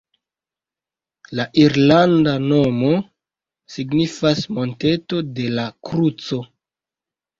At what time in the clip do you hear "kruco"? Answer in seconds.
5.91-6.41